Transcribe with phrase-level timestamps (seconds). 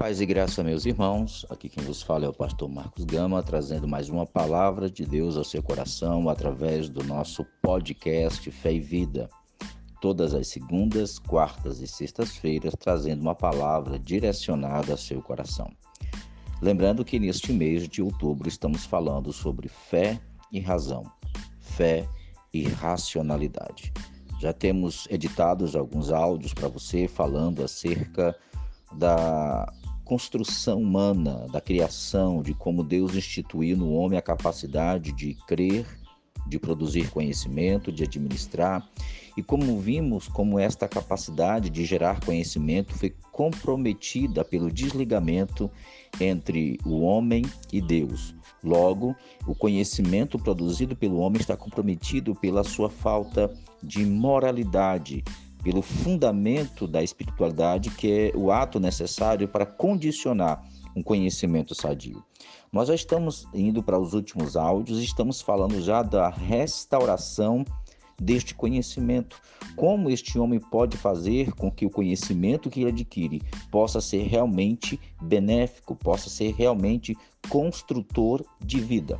[0.00, 1.44] Paz e graça, meus irmãos.
[1.50, 5.36] Aqui quem vos fala é o pastor Marcos Gama, trazendo mais uma palavra de Deus
[5.36, 9.28] ao seu coração através do nosso podcast Fé e Vida.
[10.00, 15.70] Todas as segundas, quartas e sextas-feiras, trazendo uma palavra direcionada ao seu coração.
[16.62, 20.18] Lembrando que neste mês de outubro estamos falando sobre fé
[20.50, 21.04] e razão,
[21.58, 22.08] fé
[22.54, 23.92] e racionalidade.
[24.40, 28.34] Já temos editados alguns áudios para você falando acerca
[28.92, 29.70] da
[30.10, 35.86] construção humana, da criação, de como Deus instituiu no homem a capacidade de crer,
[36.48, 38.90] de produzir conhecimento, de administrar,
[39.36, 45.70] e como vimos como esta capacidade de gerar conhecimento foi comprometida pelo desligamento
[46.20, 48.34] entre o homem e Deus.
[48.64, 49.14] Logo,
[49.46, 53.48] o conhecimento produzido pelo homem está comprometido pela sua falta
[53.80, 55.22] de moralidade,
[55.62, 60.64] pelo fundamento da espiritualidade, que é o ato necessário para condicionar
[60.96, 62.22] um conhecimento sadio.
[62.72, 67.64] Nós já estamos indo para os últimos áudios, estamos falando já da restauração
[68.20, 69.40] deste conhecimento.
[69.74, 75.00] Como este homem pode fazer com que o conhecimento que ele adquire possa ser realmente
[75.20, 77.16] benéfico, possa ser realmente
[77.48, 79.18] construtor de vida.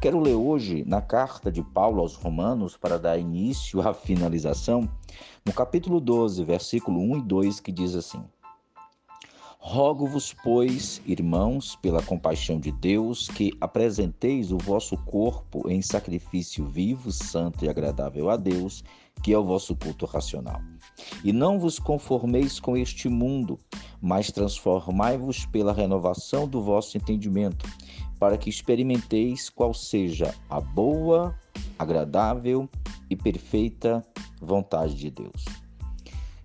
[0.00, 4.88] Quero ler hoje na carta de Paulo aos Romanos, para dar início à finalização,
[5.44, 8.24] no capítulo 12, versículo 1 e 2, que diz assim:
[9.58, 17.12] Rogo-vos, pois, irmãos, pela compaixão de Deus, que apresenteis o vosso corpo em sacrifício vivo,
[17.12, 18.82] santo e agradável a Deus,
[19.22, 20.62] que é o vosso culto racional.
[21.22, 23.58] E não vos conformeis com este mundo,
[24.00, 27.68] mas transformai-vos pela renovação do vosso entendimento,
[28.20, 31.34] para que experimenteis qual seja a boa,
[31.78, 32.68] agradável
[33.08, 34.04] e perfeita
[34.40, 35.46] vontade de Deus.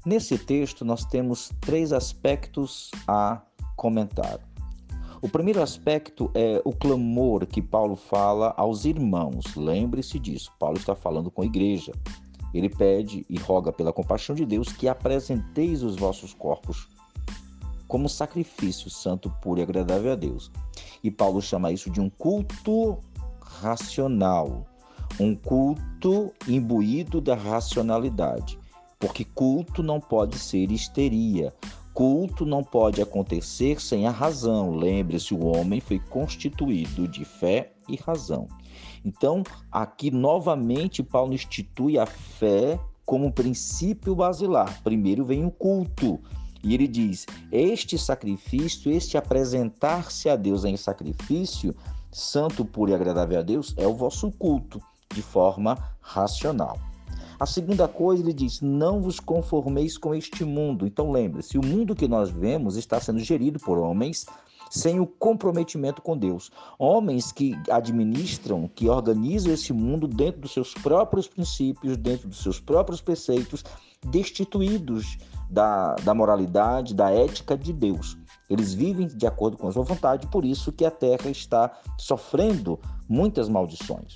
[0.05, 3.41] Nesse texto, nós temos três aspectos a
[3.75, 4.39] comentar.
[5.21, 9.55] O primeiro aspecto é o clamor que Paulo fala aos irmãos.
[9.55, 11.91] Lembre-se disso, Paulo está falando com a igreja.
[12.53, 16.87] Ele pede e roga pela compaixão de Deus que apresenteis os vossos corpos
[17.87, 20.51] como sacrifício santo, puro e agradável a Deus.
[21.03, 22.97] E Paulo chama isso de um culto
[23.39, 24.65] racional,
[25.19, 28.57] um culto imbuído da racionalidade.
[28.99, 31.53] Porque culto não pode ser histeria.
[31.93, 34.75] Culto não pode acontecer sem a razão.
[34.75, 38.47] Lembre-se, o homem foi constituído de fé e razão.
[39.03, 44.81] Então, aqui novamente, Paulo institui a fé como princípio basilar.
[44.83, 46.19] Primeiro vem o culto.
[46.65, 51.75] E ele diz: Este sacrifício, este apresentar-se a Deus em sacrifício,
[52.11, 54.81] santo, puro e agradável a Deus, é o vosso culto,
[55.13, 56.79] de forma racional.
[57.39, 60.87] A segunda coisa, ele diz: não vos conformeis com este mundo.
[60.87, 64.25] Então lembre-se, o mundo que nós vemos está sendo gerido por homens
[64.69, 66.51] sem o comprometimento com Deus.
[66.77, 72.59] Homens que administram, que organizam esse mundo dentro dos seus próprios princípios, dentro dos seus
[72.59, 73.63] próprios preceitos,
[74.05, 75.17] destituídos
[75.49, 78.17] da, da moralidade, da ética de Deus.
[78.49, 82.79] Eles vivem de acordo com a sua vontade, por isso que a terra está sofrendo
[83.09, 84.15] muitas maldições.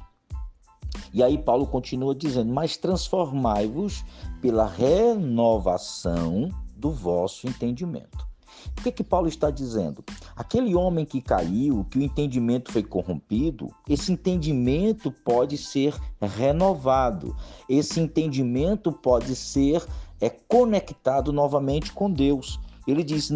[1.13, 4.03] E aí Paulo continua dizendo: Mas transformai-vos
[4.41, 8.28] pela renovação do vosso entendimento.
[8.77, 10.03] O que, que Paulo está dizendo?
[10.35, 17.35] Aquele homem que caiu, que o entendimento foi corrompido, esse entendimento pode ser renovado,
[17.67, 19.85] esse entendimento pode ser
[20.21, 22.59] é, conectado novamente com Deus.
[22.87, 23.31] Ele diz: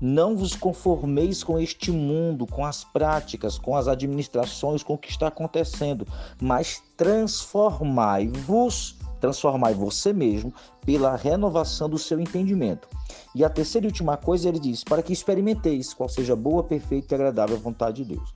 [0.00, 5.10] não vos conformeis com este mundo, com as práticas, com as administrações, com o que
[5.10, 6.06] está acontecendo,
[6.40, 10.52] mas transformai-vos, transformai você mesmo
[10.84, 12.88] pela renovação do seu entendimento.
[13.34, 17.14] E a terceira e última coisa ele diz: para que experimenteis qual seja boa, perfeita
[17.14, 18.34] e agradável a vontade de Deus.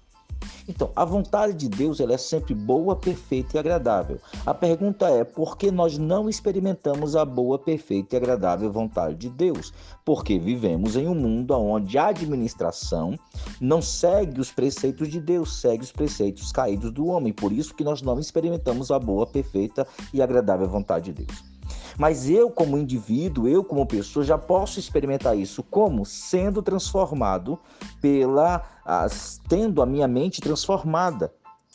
[0.68, 4.18] Então, a vontade de Deus ela é sempre boa, perfeita e agradável.
[4.46, 9.30] A pergunta é: por que nós não experimentamos a boa, perfeita e agradável vontade de
[9.30, 9.72] Deus?
[10.04, 13.18] Porque vivemos em um mundo onde a administração
[13.60, 17.32] não segue os preceitos de Deus, segue os preceitos caídos do homem.
[17.32, 21.51] Por isso que nós não experimentamos a boa, perfeita e agradável vontade de Deus.
[21.98, 25.62] Mas eu, como indivíduo, eu, como pessoa, já posso experimentar isso.
[25.62, 26.04] Como?
[26.04, 27.58] Sendo transformado
[28.00, 28.62] pela.
[28.84, 31.32] As, tendo a minha mente transformada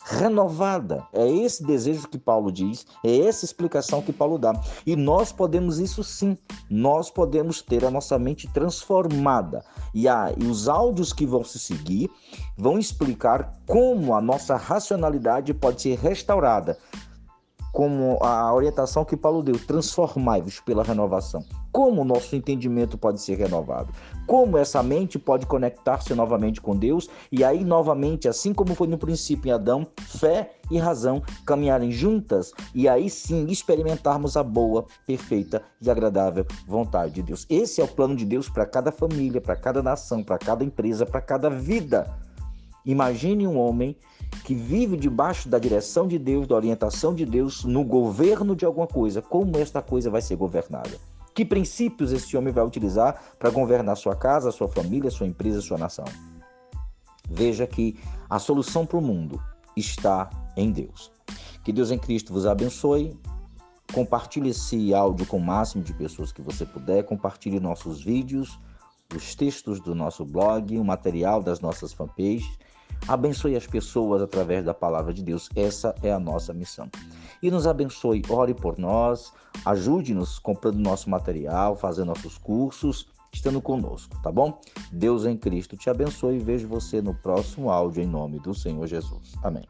[0.09, 1.05] renovada.
[1.11, 4.53] É esse desejo que Paulo diz, é essa explicação que Paulo dá.
[4.85, 6.37] E nós podemos isso sim,
[6.69, 9.65] nós podemos ter a nossa mente transformada.
[9.93, 12.09] E, a, e os áudios que vão se seguir
[12.57, 16.77] vão explicar como a nossa racionalidade pode ser restaurada
[17.77, 21.45] como a orientação que Paulo deu, transformai-vos pela renovação.
[21.71, 23.93] Como o nosso entendimento pode ser renovado?
[24.25, 28.97] Como essa mente pode conectar-se novamente com Deus e aí novamente, assim como foi no
[28.97, 35.61] princípio em Adão, fé e razão caminharem juntas e aí sim experimentarmos a boa, perfeita
[35.79, 37.45] e agradável vontade de Deus.
[37.47, 41.05] Esse é o plano de Deus para cada família, para cada nação, para cada empresa,
[41.05, 42.11] para cada vida.
[42.83, 43.95] Imagine um homem
[44.47, 48.87] que vive debaixo da direção de Deus, da orientação de Deus, no governo de alguma
[48.87, 49.21] coisa.
[49.21, 50.97] Como esta coisa vai ser governada?
[51.35, 55.77] Que princípios esse homem vai utilizar para governar sua casa, sua família, sua empresa, sua
[55.77, 56.05] nação?
[57.29, 57.99] Veja que
[58.29, 59.37] a solução para o mundo
[59.75, 61.11] está em Deus.
[61.61, 63.19] Que Deus em Cristo vos abençoe.
[63.93, 67.03] Compartilhe esse áudio com o máximo de pessoas que você puder.
[67.03, 68.57] Compartilhe nossos vídeos,
[69.13, 72.57] os textos do nosso blog, o material das nossas fanpages
[73.07, 75.49] Abençoe as pessoas através da palavra de Deus.
[75.55, 76.89] Essa é a nossa missão.
[77.41, 79.31] E nos abençoe, ore por nós,
[79.65, 84.59] ajude-nos comprando nosso material, fazendo nossos cursos, estando conosco, tá bom?
[84.91, 88.87] Deus em Cristo te abençoe e vejo você no próximo áudio em nome do Senhor
[88.87, 89.33] Jesus.
[89.43, 89.63] Amém.